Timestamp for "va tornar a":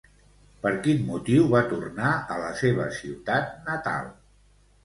1.51-2.39